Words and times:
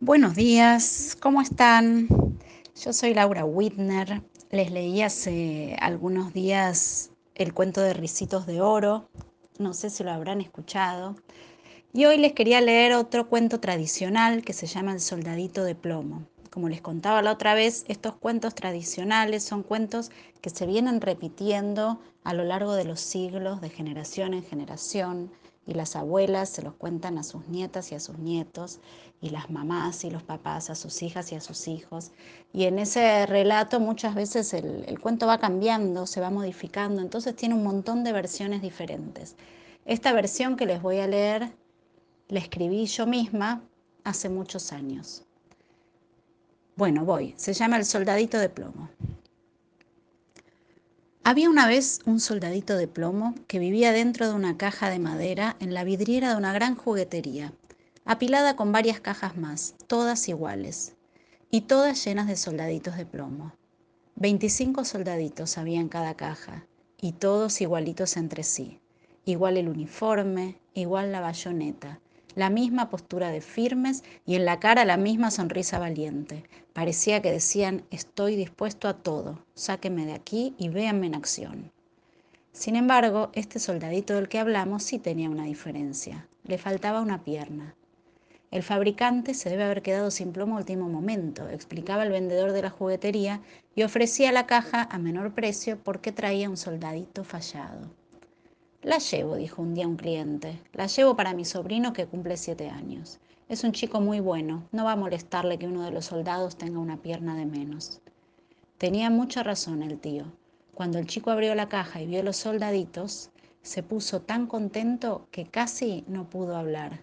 Buenos 0.00 0.36
días, 0.36 1.16
¿cómo 1.20 1.40
están? 1.40 2.06
Yo 2.80 2.92
soy 2.92 3.14
Laura 3.14 3.44
Whitner. 3.44 4.22
Les 4.52 4.70
leí 4.70 5.02
hace 5.02 5.76
algunos 5.80 6.32
días 6.32 7.10
el 7.34 7.52
cuento 7.52 7.80
de 7.80 7.94
Ricitos 7.94 8.46
de 8.46 8.60
Oro. 8.60 9.08
No 9.58 9.74
sé 9.74 9.90
si 9.90 10.04
lo 10.04 10.12
habrán 10.12 10.40
escuchado. 10.40 11.16
Y 11.92 12.04
hoy 12.04 12.16
les 12.16 12.32
quería 12.32 12.60
leer 12.60 12.92
otro 12.92 13.28
cuento 13.28 13.58
tradicional 13.58 14.44
que 14.44 14.52
se 14.52 14.68
llama 14.68 14.92
El 14.92 15.00
Soldadito 15.00 15.64
de 15.64 15.74
Plomo. 15.74 16.28
Como 16.52 16.68
les 16.68 16.80
contaba 16.80 17.20
la 17.20 17.32
otra 17.32 17.54
vez, 17.54 17.84
estos 17.88 18.14
cuentos 18.14 18.54
tradicionales 18.54 19.42
son 19.42 19.64
cuentos 19.64 20.12
que 20.40 20.50
se 20.50 20.64
vienen 20.66 21.00
repitiendo 21.00 21.98
a 22.22 22.34
lo 22.34 22.44
largo 22.44 22.74
de 22.74 22.84
los 22.84 23.00
siglos, 23.00 23.60
de 23.60 23.68
generación 23.68 24.32
en 24.32 24.44
generación, 24.44 25.32
y 25.68 25.74
las 25.74 25.96
abuelas 25.96 26.48
se 26.48 26.62
los 26.62 26.72
cuentan 26.72 27.18
a 27.18 27.22
sus 27.22 27.46
nietas 27.46 27.92
y 27.92 27.94
a 27.94 28.00
sus 28.00 28.18
nietos, 28.18 28.80
y 29.20 29.28
las 29.28 29.50
mamás 29.50 30.02
y 30.02 30.10
los 30.10 30.22
papás 30.22 30.70
a 30.70 30.74
sus 30.74 31.02
hijas 31.02 31.30
y 31.30 31.34
a 31.34 31.42
sus 31.42 31.68
hijos. 31.68 32.10
Y 32.54 32.64
en 32.64 32.78
ese 32.78 33.26
relato 33.26 33.78
muchas 33.78 34.14
veces 34.14 34.54
el, 34.54 34.86
el 34.88 34.98
cuento 34.98 35.26
va 35.26 35.38
cambiando, 35.38 36.06
se 36.06 36.22
va 36.22 36.30
modificando, 36.30 37.02
entonces 37.02 37.36
tiene 37.36 37.54
un 37.54 37.64
montón 37.64 38.02
de 38.02 38.12
versiones 38.12 38.62
diferentes. 38.62 39.36
Esta 39.84 40.14
versión 40.14 40.56
que 40.56 40.64
les 40.64 40.80
voy 40.80 41.00
a 41.00 41.06
leer 41.06 41.52
la 42.28 42.38
escribí 42.38 42.86
yo 42.86 43.06
misma 43.06 43.62
hace 44.04 44.30
muchos 44.30 44.72
años. 44.72 45.22
Bueno, 46.76 47.04
voy. 47.04 47.34
Se 47.36 47.52
llama 47.52 47.76
El 47.76 47.84
soldadito 47.84 48.38
de 48.38 48.48
plomo. 48.48 48.88
Había 51.28 51.50
una 51.50 51.66
vez 51.66 52.00
un 52.06 52.20
soldadito 52.20 52.78
de 52.78 52.88
plomo 52.88 53.34
que 53.48 53.58
vivía 53.58 53.92
dentro 53.92 54.26
de 54.26 54.34
una 54.34 54.56
caja 54.56 54.88
de 54.88 54.98
madera 54.98 55.56
en 55.60 55.74
la 55.74 55.84
vidriera 55.84 56.30
de 56.30 56.36
una 56.38 56.54
gran 56.54 56.74
juguetería, 56.74 57.52
apilada 58.06 58.56
con 58.56 58.72
varias 58.72 58.98
cajas 59.00 59.36
más, 59.36 59.74
todas 59.88 60.26
iguales, 60.30 60.96
y 61.50 61.60
todas 61.60 62.02
llenas 62.02 62.28
de 62.28 62.36
soldaditos 62.36 62.96
de 62.96 63.04
plomo. 63.04 63.52
Veinticinco 64.14 64.86
soldaditos 64.86 65.58
había 65.58 65.80
en 65.80 65.90
cada 65.90 66.14
caja, 66.14 66.64
y 66.98 67.12
todos 67.12 67.60
igualitos 67.60 68.16
entre 68.16 68.42
sí. 68.42 68.80
Igual 69.26 69.58
el 69.58 69.68
uniforme, 69.68 70.56
igual 70.72 71.12
la 71.12 71.20
bayoneta, 71.20 72.00
la 72.38 72.50
misma 72.50 72.88
postura 72.88 73.30
de 73.30 73.40
firmes 73.40 74.04
y 74.24 74.36
en 74.36 74.44
la 74.44 74.60
cara 74.60 74.84
la 74.84 74.96
misma 74.96 75.32
sonrisa 75.32 75.80
valiente. 75.80 76.44
Parecía 76.72 77.20
que 77.20 77.32
decían, 77.32 77.82
estoy 77.90 78.36
dispuesto 78.36 78.86
a 78.86 78.94
todo, 78.94 79.40
sáquenme 79.54 80.06
de 80.06 80.12
aquí 80.12 80.54
y 80.56 80.68
véanme 80.68 81.08
en 81.08 81.16
acción. 81.16 81.72
Sin 82.52 82.76
embargo, 82.76 83.30
este 83.32 83.58
soldadito 83.58 84.14
del 84.14 84.28
que 84.28 84.38
hablamos 84.38 84.84
sí 84.84 85.00
tenía 85.00 85.28
una 85.28 85.46
diferencia. 85.46 86.28
Le 86.44 86.58
faltaba 86.58 87.00
una 87.00 87.24
pierna. 87.24 87.74
El 88.52 88.62
fabricante 88.62 89.34
se 89.34 89.50
debe 89.50 89.64
haber 89.64 89.82
quedado 89.82 90.12
sin 90.12 90.32
plomo 90.32 90.58
último 90.58 90.88
momento, 90.88 91.48
explicaba 91.48 92.04
el 92.04 92.12
vendedor 92.12 92.52
de 92.52 92.62
la 92.62 92.70
juguetería 92.70 93.42
y 93.74 93.82
ofrecía 93.82 94.30
la 94.30 94.46
caja 94.46 94.86
a 94.88 94.98
menor 94.98 95.34
precio 95.34 95.76
porque 95.82 96.12
traía 96.12 96.48
un 96.48 96.56
soldadito 96.56 97.24
fallado. 97.24 97.90
La 98.88 98.96
llevo, 99.00 99.36
dijo 99.36 99.60
un 99.60 99.74
día 99.74 99.86
un 99.86 99.96
cliente. 99.96 100.62
La 100.72 100.86
llevo 100.86 101.14
para 101.14 101.34
mi 101.34 101.44
sobrino 101.44 101.92
que 101.92 102.06
cumple 102.06 102.38
siete 102.38 102.70
años. 102.70 103.18
Es 103.46 103.62
un 103.62 103.72
chico 103.72 104.00
muy 104.00 104.18
bueno. 104.18 104.66
No 104.72 104.86
va 104.86 104.92
a 104.92 104.96
molestarle 104.96 105.58
que 105.58 105.66
uno 105.66 105.82
de 105.82 105.90
los 105.90 106.06
soldados 106.06 106.56
tenga 106.56 106.78
una 106.78 106.96
pierna 106.96 107.36
de 107.36 107.44
menos. 107.44 108.00
Tenía 108.78 109.10
mucha 109.10 109.42
razón 109.42 109.82
el 109.82 110.00
tío. 110.00 110.24
Cuando 110.72 110.98
el 110.98 111.06
chico 111.06 111.30
abrió 111.30 111.54
la 111.54 111.68
caja 111.68 112.00
y 112.00 112.06
vio 112.06 112.22
los 112.22 112.38
soldaditos, 112.38 113.28
se 113.60 113.82
puso 113.82 114.22
tan 114.22 114.46
contento 114.46 115.28
que 115.32 115.44
casi 115.44 116.02
no 116.08 116.30
pudo 116.30 116.56
hablar. 116.56 117.02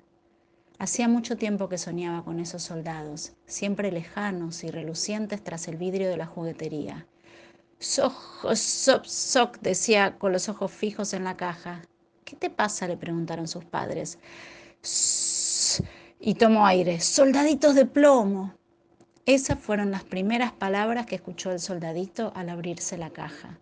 Hacía 0.79 1.07
mucho 1.07 1.37
tiempo 1.37 1.69
que 1.69 1.77
soñaba 1.77 2.25
con 2.25 2.39
esos 2.39 2.63
soldados, 2.63 3.33
siempre 3.45 3.91
lejanos 3.91 4.63
y 4.63 4.71
relucientes 4.71 5.43
tras 5.43 5.67
el 5.67 5.77
vidrio 5.77 6.09
de 6.09 6.17
la 6.17 6.25
juguetería. 6.25 7.05
Soc, 7.79 8.13
soc, 8.55 9.05
soc, 9.05 9.59
decía 9.59 10.17
con 10.17 10.31
los 10.31 10.49
ojos 10.49 10.71
fijos 10.71 11.13
en 11.13 11.23
la 11.23 11.37
caja. 11.37 11.81
¿Qué 12.23 12.35
te 12.35 12.49
pasa? 12.49 12.87
le 12.87 12.97
preguntaron 12.97 13.47
sus 13.47 13.65
padres. 13.65 14.17
y 16.19 16.33
tomó 16.35 16.65
aire. 16.65 16.99
Soldaditos 16.99 17.75
de 17.75 17.85
plomo. 17.85 18.53
Esas 19.25 19.59
fueron 19.59 19.91
las 19.91 20.03
primeras 20.03 20.51
palabras 20.51 21.05
que 21.05 21.15
escuchó 21.15 21.51
el 21.51 21.59
soldadito 21.59 22.31
al 22.35 22.49
abrirse 22.49 22.97
la 22.97 23.09
caja. 23.09 23.59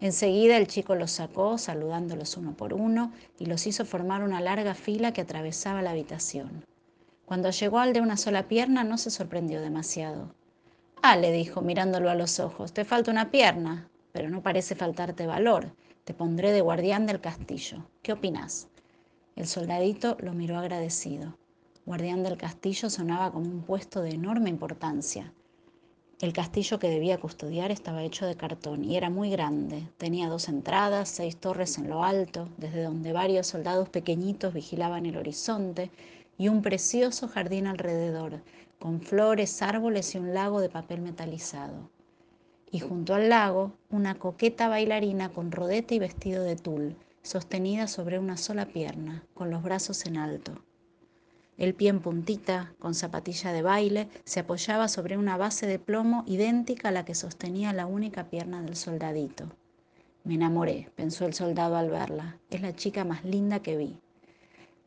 Enseguida 0.00 0.56
el 0.56 0.68
chico 0.68 0.94
los 0.94 1.10
sacó, 1.10 1.58
saludándolos 1.58 2.36
uno 2.36 2.56
por 2.56 2.72
uno, 2.72 3.12
y 3.38 3.46
los 3.46 3.66
hizo 3.66 3.84
formar 3.84 4.22
una 4.22 4.40
larga 4.40 4.74
fila 4.74 5.12
que 5.12 5.22
atravesaba 5.22 5.82
la 5.82 5.90
habitación. 5.90 6.64
Cuando 7.24 7.50
llegó 7.50 7.78
al 7.80 7.92
de 7.92 8.00
una 8.00 8.16
sola 8.16 8.48
pierna 8.48 8.84
no 8.84 8.96
se 8.96 9.10
sorprendió 9.10 9.60
demasiado. 9.60 10.34
Ah, 11.00 11.16
le 11.16 11.30
dijo, 11.30 11.60
mirándolo 11.60 12.10
a 12.10 12.16
los 12.16 12.40
ojos, 12.40 12.72
te 12.72 12.84
falta 12.84 13.10
una 13.10 13.30
pierna, 13.30 13.88
pero 14.12 14.30
no 14.30 14.42
parece 14.42 14.74
faltarte 14.74 15.26
valor. 15.26 15.72
Te 16.04 16.12
pondré 16.12 16.50
de 16.50 16.60
guardián 16.60 17.06
del 17.06 17.20
castillo. 17.20 17.84
¿Qué 18.02 18.12
opinas? 18.12 18.66
El 19.36 19.46
soldadito 19.46 20.16
lo 20.20 20.32
miró 20.32 20.58
agradecido. 20.58 21.36
Guardián 21.86 22.24
del 22.24 22.36
castillo 22.36 22.90
sonaba 22.90 23.30
como 23.30 23.46
un 23.48 23.62
puesto 23.62 24.02
de 24.02 24.10
enorme 24.10 24.50
importancia. 24.50 25.32
El 26.20 26.32
castillo 26.32 26.80
que 26.80 26.90
debía 26.90 27.20
custodiar 27.20 27.70
estaba 27.70 28.02
hecho 28.02 28.26
de 28.26 28.34
cartón 28.34 28.84
y 28.84 28.96
era 28.96 29.08
muy 29.08 29.30
grande. 29.30 29.86
Tenía 29.98 30.28
dos 30.28 30.48
entradas, 30.48 31.08
seis 31.08 31.36
torres 31.36 31.78
en 31.78 31.88
lo 31.88 32.02
alto, 32.02 32.48
desde 32.56 32.82
donde 32.82 33.12
varios 33.12 33.46
soldados 33.46 33.88
pequeñitos 33.88 34.52
vigilaban 34.52 35.06
el 35.06 35.16
horizonte, 35.16 35.92
y 36.38 36.48
un 36.48 36.62
precioso 36.62 37.28
jardín 37.28 37.66
alrededor, 37.66 38.40
con 38.78 39.00
flores, 39.00 39.60
árboles 39.60 40.14
y 40.14 40.18
un 40.18 40.32
lago 40.32 40.60
de 40.60 40.68
papel 40.68 41.00
metalizado. 41.00 41.90
Y 42.70 42.78
junto 42.78 43.14
al 43.14 43.28
lago, 43.28 43.72
una 43.90 44.14
coqueta 44.14 44.68
bailarina 44.68 45.30
con 45.30 45.50
rodete 45.50 45.96
y 45.96 45.98
vestido 45.98 46.44
de 46.44 46.54
tul, 46.54 46.96
sostenida 47.22 47.88
sobre 47.88 48.18
una 48.18 48.36
sola 48.36 48.66
pierna, 48.66 49.24
con 49.34 49.50
los 49.50 49.62
brazos 49.62 50.06
en 50.06 50.16
alto. 50.16 50.62
El 51.56 51.74
pie 51.74 51.90
en 51.90 52.00
puntita, 52.00 52.72
con 52.78 52.94
zapatilla 52.94 53.52
de 53.52 53.62
baile, 53.62 54.08
se 54.24 54.40
apoyaba 54.40 54.86
sobre 54.86 55.16
una 55.16 55.36
base 55.36 55.66
de 55.66 55.80
plomo 55.80 56.22
idéntica 56.28 56.90
a 56.90 56.92
la 56.92 57.04
que 57.04 57.16
sostenía 57.16 57.72
la 57.72 57.86
única 57.86 58.30
pierna 58.30 58.62
del 58.62 58.76
soldadito. 58.76 59.50
Me 60.22 60.34
enamoré, 60.34 60.88
pensó 60.94 61.26
el 61.26 61.34
soldado 61.34 61.76
al 61.76 61.90
verla. 61.90 62.38
Es 62.50 62.60
la 62.60 62.76
chica 62.76 63.04
más 63.04 63.24
linda 63.24 63.60
que 63.60 63.76
vi. 63.76 63.98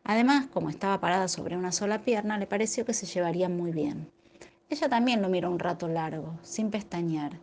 Además, 0.03 0.47
como 0.47 0.69
estaba 0.69 0.99
parada 0.99 1.27
sobre 1.27 1.57
una 1.57 1.71
sola 1.71 2.01
pierna, 2.01 2.37
le 2.37 2.47
pareció 2.47 2.85
que 2.85 2.93
se 2.93 3.05
llevarían 3.05 3.55
muy 3.55 3.71
bien. 3.71 4.11
Ella 4.69 4.89
también 4.89 5.21
lo 5.21 5.29
miró 5.29 5.51
un 5.51 5.59
rato 5.59 5.87
largo, 5.87 6.39
sin 6.41 6.71
pestañear. 6.71 7.39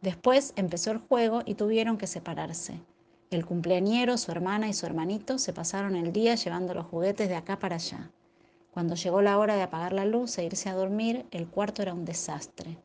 Después 0.00 0.52
empezó 0.56 0.90
el 0.90 0.98
juego 0.98 1.42
y 1.44 1.54
tuvieron 1.54 1.98
que 1.98 2.06
separarse. 2.06 2.80
El 3.30 3.46
cumpleañero, 3.46 4.18
su 4.18 4.30
hermana 4.30 4.68
y 4.68 4.74
su 4.74 4.84
hermanito 4.84 5.38
se 5.38 5.52
pasaron 5.52 5.96
el 5.96 6.12
día 6.12 6.34
llevando 6.34 6.74
los 6.74 6.86
juguetes 6.86 7.28
de 7.28 7.36
acá 7.36 7.58
para 7.58 7.76
allá. 7.76 8.10
Cuando 8.72 8.94
llegó 8.94 9.22
la 9.22 9.38
hora 9.38 9.54
de 9.54 9.62
apagar 9.62 9.92
la 9.92 10.04
luz 10.04 10.38
e 10.38 10.44
irse 10.44 10.68
a 10.68 10.74
dormir, 10.74 11.26
el 11.30 11.46
cuarto 11.46 11.82
era 11.82 11.94
un 11.94 12.04
desastre. 12.04 12.78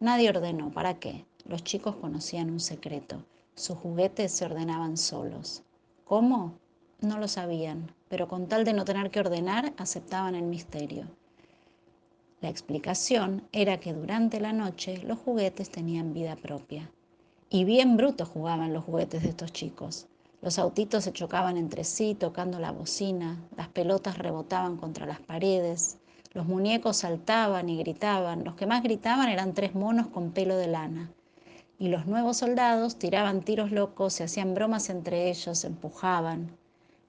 Nadie 0.00 0.30
ordenó, 0.30 0.70
¿para 0.70 0.98
qué? 0.98 1.24
Los 1.44 1.64
chicos 1.64 1.96
conocían 1.96 2.50
un 2.50 2.60
secreto. 2.60 3.24
Sus 3.54 3.78
juguetes 3.78 4.30
se 4.32 4.44
ordenaban 4.44 4.96
solos. 4.96 5.62
¿Cómo? 6.04 6.54
No 7.00 7.18
lo 7.18 7.28
sabían, 7.28 7.92
pero 8.08 8.28
con 8.28 8.46
tal 8.46 8.64
de 8.64 8.72
no 8.72 8.84
tener 8.84 9.10
que 9.10 9.20
ordenar, 9.20 9.72
aceptaban 9.76 10.34
el 10.34 10.44
misterio. 10.44 11.06
La 12.40 12.48
explicación 12.48 13.42
era 13.52 13.80
que 13.80 13.92
durante 13.92 14.40
la 14.40 14.52
noche 14.52 14.98
los 14.98 15.18
juguetes 15.18 15.70
tenían 15.70 16.14
vida 16.14 16.36
propia. 16.36 16.90
Y 17.50 17.64
bien 17.64 17.96
brutos 17.96 18.28
jugaban 18.28 18.72
los 18.72 18.84
juguetes 18.84 19.22
de 19.22 19.30
estos 19.30 19.52
chicos. 19.52 20.06
Los 20.40 20.58
autitos 20.60 21.02
se 21.02 21.12
chocaban 21.12 21.56
entre 21.56 21.82
sí 21.82 22.14
tocando 22.14 22.60
la 22.60 22.70
bocina, 22.70 23.42
las 23.56 23.68
pelotas 23.68 24.18
rebotaban 24.18 24.76
contra 24.76 25.04
las 25.04 25.18
paredes, 25.18 25.98
los 26.32 26.46
muñecos 26.46 26.98
saltaban 26.98 27.68
y 27.68 27.78
gritaban, 27.78 28.44
los 28.44 28.54
que 28.54 28.66
más 28.66 28.84
gritaban 28.84 29.30
eran 29.30 29.52
tres 29.52 29.74
monos 29.74 30.06
con 30.06 30.30
pelo 30.30 30.56
de 30.56 30.68
lana. 30.68 31.10
Y 31.80 31.88
los 31.88 32.06
nuevos 32.06 32.36
soldados 32.36 32.96
tiraban 33.00 33.42
tiros 33.42 33.72
locos, 33.72 34.12
se 34.12 34.24
hacían 34.24 34.54
bromas 34.54 34.90
entre 34.90 35.28
ellos, 35.30 35.64
empujaban. 35.64 36.56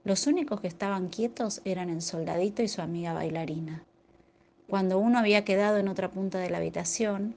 Los 0.05 0.27
únicos 0.27 0.61
que 0.61 0.67
estaban 0.67 1.09
quietos 1.09 1.61
eran 1.65 1.89
el 1.89 2.01
soldadito 2.01 2.63
y 2.63 2.69
su 2.69 2.81
amiga 2.81 3.11
bailarina. 3.11 3.83
Cuando 4.69 4.97
uno 4.97 5.19
había 5.19 5.43
quedado 5.43 5.77
en 5.77 5.89
otra 5.89 6.09
punta 6.09 6.39
de 6.39 6.49
la 6.49 6.57
habitación, 6.57 7.35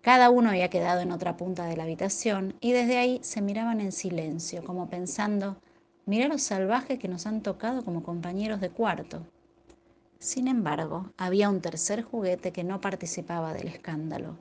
cada 0.00 0.30
uno 0.30 0.48
había 0.48 0.70
quedado 0.70 1.02
en 1.02 1.12
otra 1.12 1.36
punta 1.36 1.66
de 1.66 1.76
la 1.76 1.82
habitación 1.82 2.54
y 2.60 2.72
desde 2.72 2.96
ahí 2.96 3.20
se 3.22 3.42
miraban 3.42 3.82
en 3.82 3.92
silencio, 3.92 4.64
como 4.64 4.88
pensando, 4.88 5.58
mira 6.06 6.26
los 6.26 6.40
salvajes 6.40 6.98
que 6.98 7.08
nos 7.08 7.26
han 7.26 7.42
tocado 7.42 7.84
como 7.84 8.02
compañeros 8.02 8.62
de 8.62 8.70
cuarto. 8.70 9.26
Sin 10.18 10.48
embargo, 10.48 11.12
había 11.18 11.50
un 11.50 11.60
tercer 11.60 12.02
juguete 12.02 12.50
que 12.50 12.64
no 12.64 12.80
participaba 12.80 13.52
del 13.52 13.68
escándalo. 13.68 14.38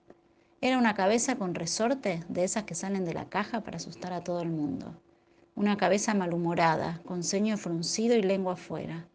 Era 0.61 0.77
una 0.77 0.95
cabeza 0.95 1.35
con 1.35 1.55
resorte 1.55 2.23
de 2.29 2.45
esas 2.45 2.63
que 2.63 2.73
salen 2.73 3.03
de 3.03 3.13
la 3.13 3.25
caja 3.25 3.61
para 3.61 3.77
asustar 3.77 4.13
a 4.13 4.23
todo 4.23 4.41
el 4.41 4.49
mundo 4.49 4.95
una 5.57 5.75
cabeza 5.75 6.13
malhumorada, 6.13 7.01
con 7.03 7.23
ceño 7.23 7.57
fruncido 7.57 8.15
y 8.15 8.21
lengua 8.21 8.53
afuera. 8.53 9.07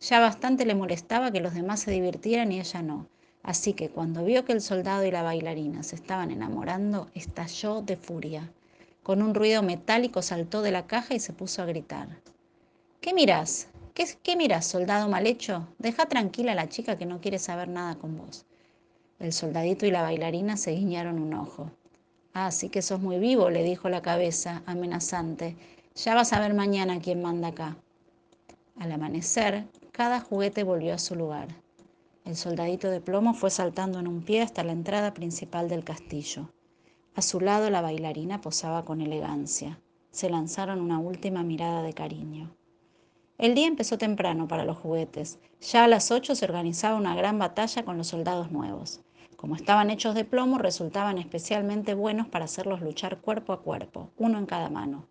Ya 0.00 0.18
bastante 0.18 0.64
le 0.64 0.74
molestaba 0.74 1.30
que 1.30 1.40
los 1.40 1.52
demás 1.52 1.80
se 1.80 1.90
divirtieran 1.90 2.50
y 2.52 2.58
ella 2.58 2.80
no. 2.80 3.06
Así 3.42 3.74
que 3.74 3.90
cuando 3.90 4.24
vio 4.24 4.46
que 4.46 4.54
el 4.54 4.62
soldado 4.62 5.04
y 5.04 5.10
la 5.10 5.22
bailarina 5.22 5.82
se 5.82 5.96
estaban 5.96 6.30
enamorando, 6.30 7.08
estalló 7.14 7.82
de 7.82 7.98
furia. 7.98 8.50
Con 9.02 9.20
un 9.20 9.34
ruido 9.34 9.62
metálico 9.62 10.22
saltó 10.22 10.62
de 10.62 10.70
la 10.70 10.86
caja 10.86 11.14
y 11.14 11.20
se 11.20 11.34
puso 11.34 11.60
a 11.60 11.66
gritar. 11.66 12.08
¿Qué 13.02 13.12
mirás? 13.12 13.68
¿Qué, 13.92 14.06
qué 14.22 14.36
mirás, 14.36 14.66
soldado 14.66 15.06
mal 15.10 15.26
hecho? 15.26 15.68
Deja 15.78 16.06
tranquila 16.06 16.52
a 16.52 16.54
la 16.54 16.70
chica 16.70 16.96
que 16.96 17.04
no 17.04 17.20
quiere 17.20 17.38
saber 17.38 17.68
nada 17.68 17.96
con 17.96 18.16
vos. 18.16 18.46
El 19.18 19.34
soldadito 19.34 19.84
y 19.84 19.90
la 19.90 20.00
bailarina 20.00 20.56
se 20.56 20.70
guiñaron 20.70 21.20
un 21.20 21.34
ojo. 21.34 21.70
Ah, 22.32 22.50
sí 22.52 22.70
que 22.70 22.80
sos 22.80 23.00
muy 23.00 23.18
vivo, 23.18 23.50
le 23.50 23.62
dijo 23.64 23.90
la 23.90 24.00
cabeza, 24.00 24.62
amenazante. 24.64 25.56
Ya 25.94 26.14
vas 26.14 26.32
a 26.32 26.40
ver 26.40 26.54
mañana 26.54 27.00
quién 27.00 27.20
manda 27.20 27.48
acá. 27.48 27.76
Al 28.78 28.92
amanecer, 28.92 29.66
cada 29.92 30.20
juguete 30.20 30.62
volvió 30.62 30.94
a 30.94 30.98
su 30.98 31.16
lugar. 31.16 31.48
El 32.24 32.36
soldadito 32.36 32.90
de 32.90 33.00
plomo 33.00 33.34
fue 33.34 33.50
saltando 33.50 33.98
en 33.98 34.06
un 34.06 34.22
pie 34.22 34.42
hasta 34.42 34.62
la 34.62 34.72
entrada 34.72 35.12
principal 35.14 35.68
del 35.68 35.84
castillo. 35.84 36.48
A 37.16 37.22
su 37.22 37.40
lado 37.40 37.68
la 37.70 37.80
bailarina 37.80 38.40
posaba 38.40 38.84
con 38.84 39.00
elegancia. 39.00 39.80
Se 40.10 40.30
lanzaron 40.30 40.80
una 40.80 40.98
última 40.98 41.42
mirada 41.42 41.82
de 41.82 41.92
cariño. 41.92 42.54
El 43.36 43.54
día 43.54 43.66
empezó 43.66 43.98
temprano 43.98 44.46
para 44.46 44.64
los 44.64 44.76
juguetes. 44.76 45.38
Ya 45.60 45.84
a 45.84 45.88
las 45.88 46.10
ocho 46.10 46.34
se 46.34 46.44
organizaba 46.44 46.96
una 46.96 47.16
gran 47.16 47.38
batalla 47.38 47.84
con 47.84 47.98
los 47.98 48.06
soldados 48.06 48.52
nuevos. 48.52 49.00
Como 49.36 49.56
estaban 49.56 49.90
hechos 49.90 50.14
de 50.14 50.24
plomo, 50.24 50.58
resultaban 50.58 51.18
especialmente 51.18 51.94
buenos 51.94 52.28
para 52.28 52.44
hacerlos 52.44 52.80
luchar 52.80 53.18
cuerpo 53.20 53.52
a 53.52 53.62
cuerpo, 53.62 54.10
uno 54.18 54.38
en 54.38 54.46
cada 54.46 54.70
mano. 54.70 55.06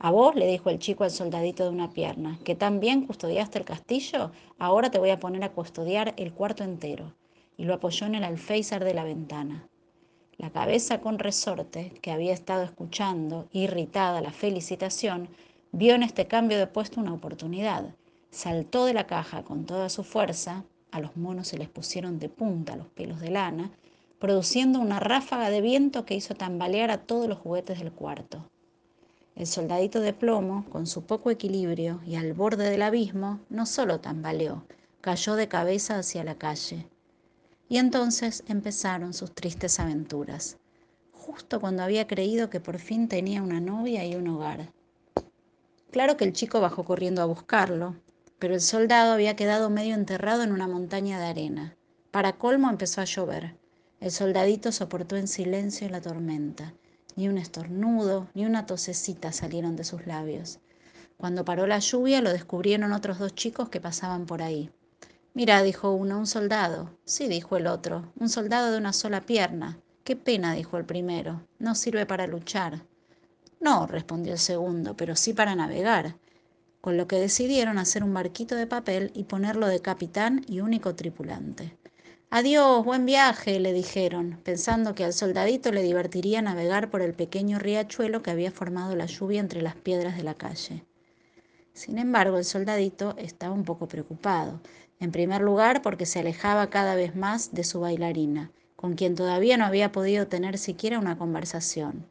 A 0.00 0.12
vos, 0.12 0.36
le 0.36 0.46
dijo 0.46 0.70
el 0.70 0.78
chico 0.78 1.02
al 1.02 1.10
soldadito 1.10 1.64
de 1.64 1.70
una 1.70 1.92
pierna, 1.92 2.38
que 2.44 2.54
tan 2.54 2.78
bien 2.78 3.04
custodiaste 3.04 3.58
el 3.58 3.64
castillo, 3.64 4.30
ahora 4.56 4.92
te 4.92 5.00
voy 5.00 5.10
a 5.10 5.18
poner 5.18 5.42
a 5.42 5.50
custodiar 5.50 6.14
el 6.16 6.32
cuarto 6.32 6.62
entero. 6.62 7.14
Y 7.56 7.64
lo 7.64 7.74
apoyó 7.74 8.06
en 8.06 8.14
el 8.14 8.22
alféizar 8.22 8.84
de 8.84 8.94
la 8.94 9.02
ventana. 9.02 9.66
La 10.36 10.50
cabeza 10.50 11.00
con 11.00 11.18
resorte, 11.18 11.92
que 12.00 12.12
había 12.12 12.32
estado 12.32 12.62
escuchando, 12.62 13.48
irritada 13.50 14.20
la 14.20 14.30
felicitación, 14.30 15.28
vio 15.72 15.96
en 15.96 16.04
este 16.04 16.28
cambio 16.28 16.58
de 16.58 16.68
puesto 16.68 17.00
una 17.00 17.12
oportunidad. 17.12 17.92
Saltó 18.30 18.84
de 18.84 18.94
la 18.94 19.08
caja 19.08 19.42
con 19.42 19.66
toda 19.66 19.88
su 19.88 20.04
fuerza, 20.04 20.64
a 20.92 21.00
los 21.00 21.16
monos 21.16 21.48
se 21.48 21.58
les 21.58 21.68
pusieron 21.68 22.20
de 22.20 22.28
punta 22.28 22.76
los 22.76 22.86
pelos 22.86 23.18
de 23.18 23.30
lana, 23.30 23.72
produciendo 24.20 24.78
una 24.78 25.00
ráfaga 25.00 25.50
de 25.50 25.60
viento 25.60 26.04
que 26.04 26.14
hizo 26.14 26.36
tambalear 26.36 26.92
a 26.92 26.98
todos 26.98 27.28
los 27.28 27.38
juguetes 27.38 27.80
del 27.80 27.90
cuarto. 27.90 28.44
El 29.38 29.46
soldadito 29.46 30.00
de 30.00 30.12
plomo, 30.12 30.66
con 30.68 30.88
su 30.88 31.04
poco 31.06 31.30
equilibrio 31.30 32.00
y 32.04 32.16
al 32.16 32.32
borde 32.32 32.68
del 32.68 32.82
abismo, 32.82 33.38
no 33.48 33.66
solo 33.66 34.00
tambaleó, 34.00 34.64
cayó 35.00 35.36
de 35.36 35.46
cabeza 35.46 35.96
hacia 35.96 36.24
la 36.24 36.34
calle. 36.34 36.88
Y 37.68 37.76
entonces 37.78 38.42
empezaron 38.48 39.14
sus 39.14 39.32
tristes 39.32 39.78
aventuras, 39.78 40.56
justo 41.12 41.60
cuando 41.60 41.84
había 41.84 42.08
creído 42.08 42.50
que 42.50 42.58
por 42.58 42.80
fin 42.80 43.06
tenía 43.06 43.40
una 43.40 43.60
novia 43.60 44.04
y 44.04 44.16
un 44.16 44.26
hogar. 44.26 44.72
Claro 45.92 46.16
que 46.16 46.24
el 46.24 46.32
chico 46.32 46.60
bajó 46.60 46.84
corriendo 46.84 47.22
a 47.22 47.26
buscarlo, 47.26 47.94
pero 48.40 48.54
el 48.54 48.60
soldado 48.60 49.12
había 49.12 49.36
quedado 49.36 49.70
medio 49.70 49.94
enterrado 49.94 50.42
en 50.42 50.50
una 50.50 50.66
montaña 50.66 51.20
de 51.20 51.26
arena. 51.26 51.76
Para 52.10 52.38
colmo 52.38 52.68
empezó 52.70 53.02
a 53.02 53.04
llover. 53.04 53.54
El 54.00 54.10
soldadito 54.10 54.72
soportó 54.72 55.14
en 55.14 55.28
silencio 55.28 55.88
la 55.88 56.00
tormenta 56.00 56.74
ni 57.18 57.28
un 57.28 57.36
estornudo, 57.36 58.28
ni 58.34 58.46
una 58.46 58.64
tosecita 58.64 59.32
salieron 59.32 59.74
de 59.74 59.82
sus 59.82 60.06
labios. 60.06 60.60
Cuando 61.16 61.44
paró 61.44 61.66
la 61.66 61.80
lluvia 61.80 62.20
lo 62.20 62.32
descubrieron 62.32 62.92
otros 62.92 63.18
dos 63.18 63.34
chicos 63.34 63.70
que 63.70 63.80
pasaban 63.80 64.24
por 64.24 64.40
ahí. 64.40 64.70
Mira, 65.34 65.60
dijo 65.64 65.90
uno, 65.90 66.16
un 66.16 66.28
soldado. 66.28 66.96
Sí, 67.04 67.26
dijo 67.26 67.56
el 67.56 67.66
otro, 67.66 68.12
un 68.20 68.28
soldado 68.28 68.70
de 68.70 68.78
una 68.78 68.92
sola 68.92 69.22
pierna. 69.22 69.80
Qué 70.04 70.14
pena, 70.14 70.54
dijo 70.54 70.76
el 70.76 70.84
primero. 70.84 71.42
No 71.58 71.74
sirve 71.74 72.06
para 72.06 72.28
luchar. 72.28 72.84
No, 73.58 73.88
respondió 73.88 74.34
el 74.34 74.38
segundo, 74.38 74.96
pero 74.96 75.16
sí 75.16 75.32
para 75.32 75.56
navegar. 75.56 76.14
Con 76.80 76.96
lo 76.96 77.08
que 77.08 77.16
decidieron 77.16 77.78
hacer 77.78 78.04
un 78.04 78.14
barquito 78.14 78.54
de 78.54 78.68
papel 78.68 79.10
y 79.12 79.24
ponerlo 79.24 79.66
de 79.66 79.80
capitán 79.80 80.44
y 80.46 80.60
único 80.60 80.94
tripulante. 80.94 81.76
Adiós, 82.30 82.84
buen 82.84 83.06
viaje, 83.06 83.58
le 83.58 83.72
dijeron, 83.72 84.38
pensando 84.44 84.94
que 84.94 85.02
al 85.02 85.14
soldadito 85.14 85.72
le 85.72 85.82
divertiría 85.82 86.42
navegar 86.42 86.90
por 86.90 87.00
el 87.00 87.14
pequeño 87.14 87.58
riachuelo 87.58 88.20
que 88.22 88.30
había 88.30 88.50
formado 88.50 88.94
la 88.94 89.06
lluvia 89.06 89.40
entre 89.40 89.62
las 89.62 89.76
piedras 89.76 90.14
de 90.18 90.24
la 90.24 90.34
calle. 90.34 90.84
Sin 91.72 91.96
embargo, 91.96 92.36
el 92.36 92.44
soldadito 92.44 93.14
estaba 93.16 93.54
un 93.54 93.64
poco 93.64 93.88
preocupado, 93.88 94.60
en 95.00 95.10
primer 95.10 95.40
lugar 95.40 95.80
porque 95.80 96.04
se 96.04 96.18
alejaba 96.18 96.68
cada 96.68 96.96
vez 96.96 97.16
más 97.16 97.54
de 97.54 97.64
su 97.64 97.80
bailarina, 97.80 98.52
con 98.76 98.92
quien 98.92 99.14
todavía 99.14 99.56
no 99.56 99.64
había 99.64 99.90
podido 99.90 100.26
tener 100.26 100.58
siquiera 100.58 100.98
una 100.98 101.16
conversación, 101.16 102.10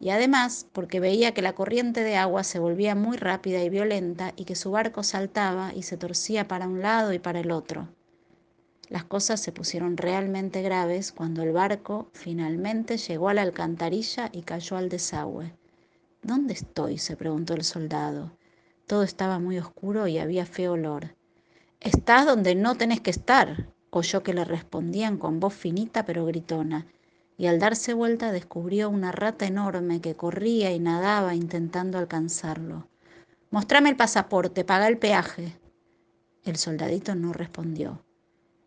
y 0.00 0.08
además 0.08 0.68
porque 0.72 1.00
veía 1.00 1.34
que 1.34 1.42
la 1.42 1.52
corriente 1.52 2.02
de 2.02 2.16
agua 2.16 2.44
se 2.44 2.60
volvía 2.60 2.94
muy 2.94 3.18
rápida 3.18 3.62
y 3.62 3.68
violenta 3.68 4.32
y 4.36 4.46
que 4.46 4.56
su 4.56 4.70
barco 4.70 5.02
saltaba 5.02 5.74
y 5.74 5.82
se 5.82 5.98
torcía 5.98 6.48
para 6.48 6.66
un 6.66 6.80
lado 6.80 7.12
y 7.12 7.18
para 7.18 7.40
el 7.40 7.50
otro. 7.50 7.88
Las 8.90 9.04
cosas 9.04 9.40
se 9.40 9.52
pusieron 9.52 9.96
realmente 9.96 10.62
graves 10.62 11.12
cuando 11.12 11.44
el 11.44 11.52
barco 11.52 12.10
finalmente 12.12 12.96
llegó 12.96 13.28
a 13.28 13.34
la 13.34 13.42
alcantarilla 13.42 14.30
y 14.32 14.42
cayó 14.42 14.76
al 14.76 14.88
desagüe. 14.88 15.54
¿Dónde 16.22 16.54
estoy? 16.54 16.98
se 16.98 17.16
preguntó 17.16 17.54
el 17.54 17.62
soldado. 17.62 18.32
Todo 18.88 19.04
estaba 19.04 19.38
muy 19.38 19.58
oscuro 19.58 20.08
y 20.08 20.18
había 20.18 20.44
feo 20.44 20.72
olor. 20.72 21.14
Estás 21.78 22.26
donde 22.26 22.56
no 22.56 22.74
tenés 22.74 23.00
que 23.00 23.10
estar, 23.10 23.68
oyó 23.90 24.24
que 24.24 24.34
le 24.34 24.44
respondían 24.44 25.18
con 25.18 25.38
voz 25.38 25.54
finita 25.54 26.04
pero 26.04 26.26
gritona, 26.26 26.84
y 27.38 27.46
al 27.46 27.60
darse 27.60 27.94
vuelta 27.94 28.32
descubrió 28.32 28.90
una 28.90 29.12
rata 29.12 29.46
enorme 29.46 30.00
que 30.00 30.16
corría 30.16 30.72
y 30.72 30.80
nadaba 30.80 31.36
intentando 31.36 31.96
alcanzarlo. 31.96 32.88
Mostrame 33.52 33.88
el 33.88 33.96
pasaporte, 33.96 34.64
paga 34.64 34.88
el 34.88 34.98
peaje. 34.98 35.56
El 36.42 36.56
soldadito 36.56 37.14
no 37.14 37.32
respondió. 37.32 38.02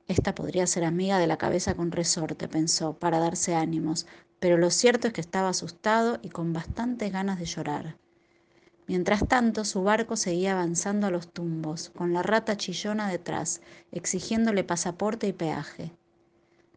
Esta 0.08 0.36
podría 0.36 0.68
ser 0.68 0.84
amiga 0.84 1.18
de 1.18 1.28
la 1.28 1.38
cabeza 1.38 1.76
con 1.76 1.92
resorte, 1.92 2.48
pensó, 2.48 2.94
para 2.94 3.20
darse 3.20 3.56
ánimos, 3.56 4.06
pero 4.40 4.58
lo 4.58 4.70
cierto 4.70 5.08
es 5.08 5.14
que 5.14 5.22
estaba 5.22 5.50
asustado 5.50 6.20
y 6.22 6.30
con 6.30 6.52
bastantes 6.52 7.12
ganas 7.12 7.40
de 7.40 7.46
llorar. 7.46 7.96
Mientras 8.86 9.26
tanto, 9.28 9.64
su 9.64 9.82
barco 9.84 10.18
seguía 10.18 10.52
avanzando 10.52 11.08
a 11.08 11.10
los 11.10 11.32
tumbos, 11.32 11.90
con 11.90 12.12
la 12.12 12.22
rata 12.22 12.58
chillona 12.58 13.08
detrás, 13.08 13.62
exigiéndole 13.94 14.66
pasaporte 14.66 15.28
y 15.28 15.34
peaje. 15.34 15.94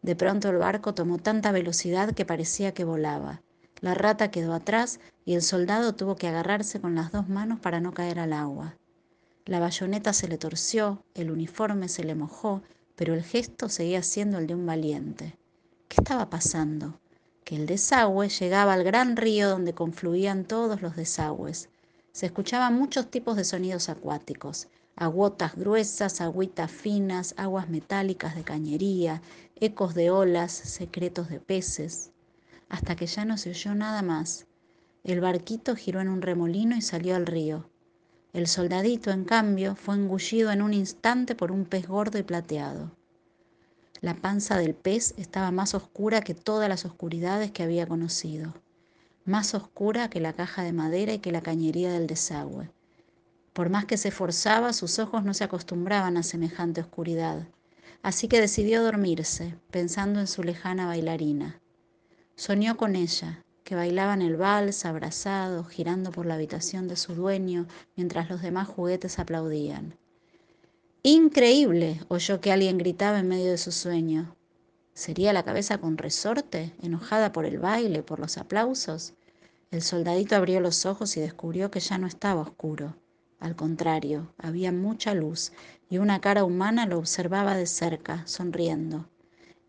De 0.01 0.15
pronto 0.15 0.49
el 0.49 0.57
barco 0.57 0.93
tomó 0.93 1.17
tanta 1.17 1.51
velocidad 1.51 2.13
que 2.13 2.23
parecía 2.23 2.73
que 2.73 2.85
volaba. 2.85 3.41
La 3.81 3.93
rata 3.93 4.31
quedó 4.31 4.53
atrás 4.53 5.01
y 5.25 5.33
el 5.33 5.41
soldado 5.41 5.93
tuvo 5.93 6.15
que 6.15 6.29
agarrarse 6.29 6.79
con 6.79 6.95
las 6.95 7.11
dos 7.11 7.27
manos 7.27 7.59
para 7.59 7.81
no 7.81 7.93
caer 7.93 8.19
al 8.19 8.31
agua. 8.31 8.77
La 9.45 9.59
bayoneta 9.59 10.13
se 10.13 10.29
le 10.29 10.37
torció, 10.37 11.03
el 11.13 11.29
uniforme 11.29 11.89
se 11.89 12.05
le 12.05 12.15
mojó 12.15 12.61
pero 12.97 13.13
el 13.13 13.23
gesto 13.23 13.69
seguía 13.69 14.01
siendo 14.01 14.39
el 14.39 14.47
de 14.47 14.55
un 14.55 14.65
valiente. 14.65 15.37
¿Qué 15.87 15.97
estaba 16.01 16.31
pasando? 16.31 16.99
Que 17.45 17.55
el 17.55 17.67
desagüe 17.67 18.27
llegaba 18.27 18.73
al 18.73 18.83
gran 18.83 19.15
río 19.15 19.49
donde 19.49 19.73
confluían 19.73 20.45
todos 20.45 20.81
los 20.81 20.95
desagües. 20.95 21.69
Se 22.11 22.25
escuchaban 22.25 22.73
muchos 22.73 23.11
tipos 23.11 23.37
de 23.37 23.43
sonidos 23.43 23.87
acuáticos, 23.87 24.67
aguotas 24.95 25.55
gruesas, 25.55 26.21
agüitas 26.21 26.71
finas, 26.71 27.35
aguas 27.37 27.69
metálicas 27.69 28.35
de 28.35 28.43
cañería, 28.43 29.21
ecos 29.55 29.93
de 29.93 30.09
olas, 30.09 30.51
secretos 30.51 31.29
de 31.29 31.39
peces, 31.39 32.09
hasta 32.67 32.95
que 32.95 33.05
ya 33.05 33.25
no 33.25 33.37
se 33.37 33.51
oyó 33.51 33.75
nada 33.75 34.01
más. 34.01 34.47
El 35.03 35.21
barquito 35.21 35.75
giró 35.75 36.01
en 36.01 36.09
un 36.09 36.23
remolino 36.23 36.75
y 36.75 36.81
salió 36.81 37.15
al 37.15 37.27
río. 37.27 37.69
El 38.37 38.45
soldadito, 38.45 39.09
en 39.09 39.23
cambio, 39.23 39.73
fue 39.73 39.95
engullido 39.95 40.51
en 40.51 40.61
un 40.61 40.71
instante 40.71 41.33
por 41.33 41.51
un 41.51 41.65
pez 41.65 41.87
gordo 41.87 42.19
y 42.19 42.21
plateado. 42.21 42.91
La 43.99 44.13
panza 44.13 44.59
del 44.59 44.75
pez 44.75 45.15
estaba 45.17 45.49
más 45.49 45.73
oscura 45.73 46.21
que 46.21 46.35
todas 46.35 46.69
las 46.69 46.85
oscuridades 46.85 47.49
que 47.49 47.63
había 47.63 47.87
conocido, 47.87 48.53
más 49.25 49.55
oscura 49.55 50.11
que 50.11 50.19
la 50.19 50.33
caja 50.33 50.61
de 50.61 50.71
madera 50.71 51.13
y 51.13 51.17
que 51.17 51.31
la 51.31 51.41
cañería 51.41 51.91
del 51.91 52.05
desagüe. 52.05 52.69
Por 53.53 53.71
más 53.71 53.85
que 53.85 53.97
se 53.97 54.09
esforzaba, 54.09 54.71
sus 54.71 54.99
ojos 54.99 55.23
no 55.23 55.33
se 55.33 55.43
acostumbraban 55.43 56.15
a 56.15 56.21
semejante 56.21 56.81
oscuridad, 56.81 57.47
así 58.03 58.27
que 58.27 58.39
decidió 58.39 58.83
dormirse, 58.83 59.55
pensando 59.71 60.19
en 60.19 60.27
su 60.27 60.43
lejana 60.43 60.85
bailarina. 60.85 61.59
Soñó 62.35 62.77
con 62.77 62.95
ella, 62.95 63.43
que 63.67 63.75
bailaban 63.75 64.21
el 64.21 64.37
vals 64.37 64.85
abrazados, 64.85 65.67
girando 65.67 66.09
por 66.11 66.25
la 66.25 66.35
habitación 66.35 66.87
de 66.87 66.95
su 66.95 67.15
dueño, 67.15 67.67
mientras 67.97 68.29
los 68.29 68.41
demás 68.41 68.69
juguetes 68.69 69.19
aplaudían. 69.19 69.93
Increíble, 71.03 71.99
oyó 72.07 72.39
que 72.39 72.53
alguien 72.53 72.77
gritaba 72.77 73.19
en 73.19 73.27
medio 73.27 73.51
de 73.51 73.57
su 73.57 73.73
sueño. 73.73 74.33
¿Sería 74.93 75.33
la 75.33 75.43
cabeza 75.43 75.79
con 75.79 75.97
resorte, 75.97 76.73
enojada 76.81 77.33
por 77.33 77.43
el 77.43 77.59
baile, 77.59 78.03
por 78.03 78.21
los 78.21 78.37
aplausos? 78.37 79.15
El 79.69 79.81
soldadito 79.81 80.37
abrió 80.37 80.61
los 80.61 80.85
ojos 80.85 81.17
y 81.17 81.19
descubrió 81.19 81.69
que 81.69 81.81
ya 81.81 81.97
no 81.97 82.07
estaba 82.07 82.39
oscuro, 82.39 82.95
Al 83.41 83.57
contrario, 83.57 84.31
había 84.37 84.71
mucha 84.71 85.13
luz 85.13 85.51
y 85.89 85.97
una 85.97 86.21
cara 86.21 86.45
humana 86.45 86.85
lo 86.85 86.99
observaba 86.99 87.57
de 87.57 87.65
cerca, 87.65 88.25
sonriendo. 88.27 89.09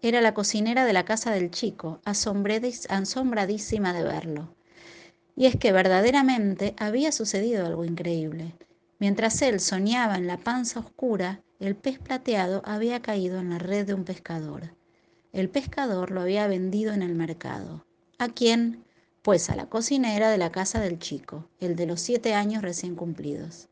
Era 0.01 0.21
la 0.21 0.33
cocinera 0.33 0.85
de 0.85 0.93
la 0.93 1.05
casa 1.05 1.33
del 1.33 1.51
chico, 1.51 2.01
asombradísima 2.05 3.93
de 3.93 4.05
verlo. 4.05 4.55
Y 5.35 5.47
es 5.47 5.57
que 5.57 5.73
verdaderamente 5.73 6.75
había 6.79 7.11
sucedido 7.11 7.67
algo 7.67 7.85
increíble. 7.85 8.55
Mientras 9.01 9.43
él 9.43 9.59
soñaba 9.59 10.17
en 10.17 10.29
la 10.29 10.37
panza 10.37 10.79
oscura, 10.79 11.43
el 11.59 11.75
pez 11.75 11.99
plateado 11.99 12.63
había 12.65 13.03
caído 13.03 13.41
en 13.41 13.51
la 13.51 13.59
red 13.59 13.87
de 13.87 13.95
un 13.95 14.05
pescador. 14.05 14.75
El 15.33 15.51
pescador 15.51 16.13
lo 16.13 16.21
había 16.21 16.47
vendido 16.47 16.93
en 16.93 17.03
el 17.03 17.17
mercado. 17.17 17.85
¿A 18.19 18.29
quién? 18.29 18.85
Pues 19.23 19.51
a 19.51 19.57
la 19.57 19.67
cocinera 19.67 20.31
de 20.31 20.39
la 20.39 20.53
casa 20.53 20.81
del 20.81 21.01
chico, 21.01 21.49
el 21.59 21.75
de 21.75 21.87
los 21.87 22.01
siete 22.01 22.35
años 22.35 22.63
recién 22.63 22.95
cumplidos. 22.95 23.69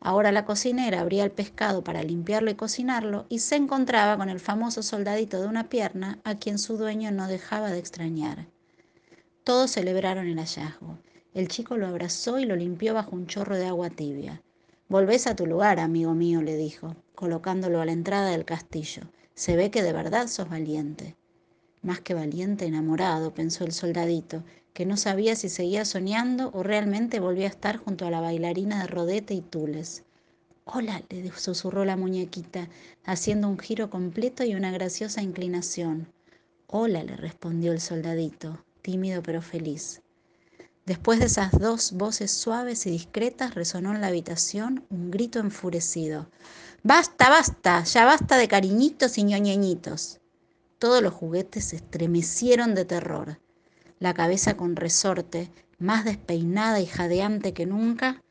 Ahora 0.00 0.30
la 0.30 0.44
cocinera 0.44 1.00
abría 1.00 1.24
el 1.24 1.30
pescado 1.30 1.82
para 1.82 2.02
limpiarlo 2.02 2.50
y 2.50 2.54
cocinarlo 2.54 3.26
y 3.28 3.40
se 3.40 3.56
encontraba 3.56 4.16
con 4.16 4.28
el 4.28 4.40
famoso 4.40 4.82
soldadito 4.82 5.40
de 5.40 5.48
una 5.48 5.68
pierna 5.68 6.18
a 6.24 6.36
quien 6.36 6.58
su 6.58 6.76
dueño 6.76 7.10
no 7.10 7.28
dejaba 7.28 7.70
de 7.70 7.78
extrañar. 7.78 8.46
Todos 9.44 9.70
celebraron 9.70 10.26
el 10.26 10.38
hallazgo. 10.38 10.98
El 11.32 11.48
chico 11.48 11.76
lo 11.76 11.86
abrazó 11.86 12.38
y 12.38 12.44
lo 12.44 12.56
limpió 12.56 12.94
bajo 12.94 13.14
un 13.14 13.26
chorro 13.26 13.56
de 13.56 13.66
agua 13.66 13.90
tibia. 13.90 14.42
Volvés 14.88 15.26
a 15.26 15.36
tu 15.36 15.46
lugar, 15.46 15.80
amigo 15.80 16.14
mío, 16.14 16.42
le 16.42 16.56
dijo, 16.56 16.96
colocándolo 17.14 17.80
a 17.80 17.84
la 17.84 17.92
entrada 17.92 18.30
del 18.30 18.44
castillo. 18.44 19.02
Se 19.34 19.56
ve 19.56 19.70
que 19.70 19.82
de 19.82 19.92
verdad 19.92 20.28
sos 20.28 20.48
valiente. 20.48 21.16
Más 21.82 22.00
que 22.00 22.14
valiente, 22.14 22.66
enamorado, 22.66 23.34
pensó 23.34 23.64
el 23.64 23.72
soldadito, 23.72 24.42
que 24.76 24.84
no 24.84 24.98
sabía 24.98 25.36
si 25.36 25.48
seguía 25.48 25.86
soñando 25.86 26.50
o 26.52 26.62
realmente 26.62 27.18
volvía 27.18 27.46
a 27.46 27.48
estar 27.48 27.78
junto 27.78 28.06
a 28.06 28.10
la 28.10 28.20
bailarina 28.20 28.82
de 28.82 28.86
rodete 28.86 29.32
y 29.32 29.40
tules. 29.40 30.04
Hola, 30.66 31.02
le 31.08 31.32
susurró 31.32 31.86
la 31.86 31.96
muñequita, 31.96 32.68
haciendo 33.06 33.48
un 33.48 33.58
giro 33.58 33.88
completo 33.88 34.44
y 34.44 34.54
una 34.54 34.70
graciosa 34.70 35.22
inclinación. 35.22 36.12
Hola, 36.66 37.02
le 37.04 37.16
respondió 37.16 37.72
el 37.72 37.80
soldadito, 37.80 38.62
tímido 38.82 39.22
pero 39.22 39.40
feliz. 39.40 40.02
Después 40.84 41.20
de 41.20 41.26
esas 41.26 41.52
dos 41.58 41.92
voces 41.92 42.30
suaves 42.30 42.86
y 42.86 42.90
discretas 42.90 43.54
resonó 43.54 43.94
en 43.94 44.02
la 44.02 44.08
habitación 44.08 44.84
un 44.90 45.10
grito 45.10 45.38
enfurecido. 45.38 46.28
Basta, 46.82 47.30
basta, 47.30 47.82
ya 47.84 48.04
basta 48.04 48.36
de 48.36 48.46
cariñitos 48.46 49.16
y 49.16 49.24
ñoñeñitos. 49.24 50.20
Todos 50.78 51.02
los 51.02 51.14
juguetes 51.14 51.64
se 51.64 51.76
estremecieron 51.76 52.74
de 52.74 52.84
terror. 52.84 53.38
La 53.98 54.14
cabeza 54.14 54.56
con 54.56 54.76
resorte, 54.76 55.50
más 55.78 56.04
despeinada 56.04 56.80
y 56.80 56.86
jadeante 56.86 57.54
que 57.54 57.66
nunca, 57.66 58.22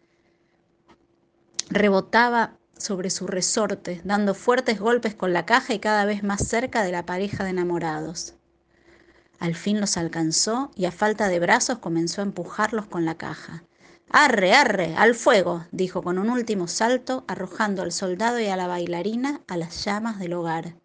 rebotaba 1.70 2.58
sobre 2.78 3.10
su 3.10 3.28
resorte, 3.28 4.02
dando 4.04 4.34
fuertes 4.34 4.80
golpes 4.80 5.16
con 5.16 5.34
la 5.34 5.46
caja 5.46 5.74
y 5.74 5.80
cada 5.80 6.06
vez 6.06 6.24
más 6.24 6.48
cerca 6.48 6.84
de 6.84 6.92
la 6.92 7.06
pareja 7.06 7.44
de 7.44 7.52
enamorados. 7.52 8.36
Al 9.40 9.56
fin 9.56 9.82
los 9.82 9.98
alcanzó 9.98 10.72
y 10.76 10.86
a 10.86 10.92
falta 10.92 11.28
de 11.28 11.40
brazos 11.40 11.80
comenzó 11.80 12.22
a 12.22 12.26
empujarlos 12.26 12.86
con 12.86 13.06
la 13.06 13.16
caja. 13.16 13.64
Arre, 14.12 14.54
arre, 14.54 14.96
al 14.96 15.16
fuego, 15.16 15.66
dijo 15.72 16.04
con 16.04 16.20
un 16.20 16.30
último 16.30 16.68
salto, 16.68 17.26
arrojando 17.28 17.82
al 17.82 17.92
soldado 17.92 18.40
y 18.40 18.48
a 18.48 18.56
la 18.56 18.68
bailarina 18.68 19.42
a 19.48 19.58
las 19.58 19.84
llamas 19.84 20.20
del 20.20 20.34
hogar. 20.34 20.76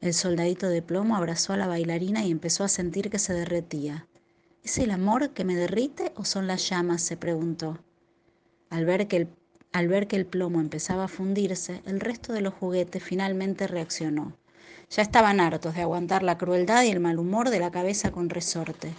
El 0.00 0.14
soldadito 0.14 0.70
de 0.70 0.80
plomo 0.80 1.14
abrazó 1.14 1.52
a 1.52 1.58
la 1.58 1.66
bailarina 1.66 2.24
y 2.24 2.30
empezó 2.30 2.64
a 2.64 2.68
sentir 2.68 3.10
que 3.10 3.18
se 3.18 3.34
derretía. 3.34 4.06
¿Es 4.64 4.78
el 4.78 4.92
amor 4.92 5.30
que 5.30 5.44
me 5.44 5.56
derrite 5.56 6.12
o 6.16 6.24
son 6.24 6.46
las 6.46 6.66
llamas? 6.70 7.02
se 7.02 7.18
preguntó. 7.18 7.78
Al 8.70 8.86
ver 8.86 9.08
que 9.08 9.16
el, 9.16 9.28
al 9.72 9.88
ver 9.88 10.06
que 10.06 10.16
el 10.16 10.24
plomo 10.24 10.58
empezaba 10.60 11.04
a 11.04 11.08
fundirse, 11.08 11.82
el 11.84 12.00
resto 12.00 12.32
de 12.32 12.40
los 12.40 12.54
juguetes 12.54 13.02
finalmente 13.02 13.66
reaccionó. 13.66 14.38
Ya 14.88 15.02
estaban 15.02 15.38
hartos 15.38 15.74
de 15.74 15.82
aguantar 15.82 16.22
la 16.22 16.38
crueldad 16.38 16.82
y 16.84 16.88
el 16.88 17.00
mal 17.00 17.18
humor 17.18 17.50
de 17.50 17.60
la 17.60 17.70
cabeza 17.70 18.10
con 18.10 18.30
resorte. 18.30 18.94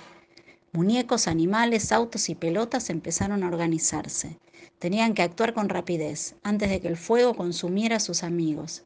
Muñecos, 0.72 1.28
animales, 1.28 1.92
autos 1.92 2.30
y 2.30 2.36
pelotas 2.36 2.92
empezaron 2.92 3.44
a 3.44 3.48
organizarse. 3.48 4.38
Tenían 4.78 5.16
que 5.16 5.24
actuar 5.24 5.56
con 5.56 5.68
rapidez, 5.68 6.36
antes 6.44 6.70
de 6.70 6.80
que 6.80 6.88
el 6.88 6.98
fuego 6.98 7.34
consumiera 7.34 7.96
a 7.96 8.00
sus 8.00 8.24
amigos. 8.24 8.84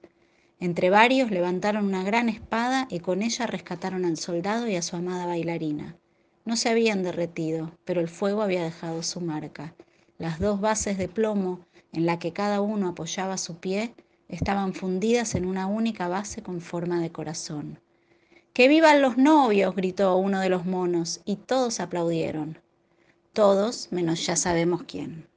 Entre 0.59 0.89
varios 0.89 1.31
levantaron 1.31 1.85
una 1.85 2.03
gran 2.03 2.29
espada 2.29 2.87
y 2.89 2.99
con 2.99 3.21
ella 3.21 3.45
rescataron 3.45 4.05
al 4.05 4.17
soldado 4.17 4.67
y 4.67 4.75
a 4.75 4.81
su 4.81 4.95
amada 4.95 5.25
bailarina. 5.25 5.97
No 6.45 6.55
se 6.55 6.69
habían 6.69 7.03
derretido, 7.03 7.71
pero 7.83 8.01
el 8.01 8.07
fuego 8.07 8.41
había 8.41 8.63
dejado 8.63 9.03
su 9.03 9.19
marca. 9.19 9.73
Las 10.17 10.39
dos 10.39 10.61
bases 10.61 10.97
de 10.97 11.07
plomo, 11.09 11.59
en 11.91 12.05
la 12.05 12.19
que 12.19 12.31
cada 12.31 12.61
uno 12.61 12.89
apoyaba 12.89 13.37
su 13.37 13.57
pie, 13.57 13.93
estaban 14.29 14.73
fundidas 14.73 15.35
en 15.35 15.45
una 15.45 15.67
única 15.67 16.07
base 16.07 16.41
con 16.41 16.61
forma 16.61 17.01
de 17.01 17.11
corazón. 17.11 17.79
¡Que 18.53 18.69
vivan 18.69 19.01
los 19.01 19.17
novios! 19.17 19.75
gritó 19.75 20.15
uno 20.15 20.39
de 20.39 20.49
los 20.49 20.65
monos 20.65 21.21
y 21.25 21.35
todos 21.35 21.81
aplaudieron. 21.81 22.57
Todos 23.33 23.91
menos 23.91 24.25
ya 24.25 24.37
sabemos 24.37 24.83
quién. 24.87 25.27